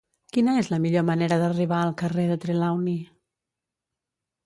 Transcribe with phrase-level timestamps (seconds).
[0.37, 2.99] Quina és la millor manera d'arribar al carrer de Trelawny?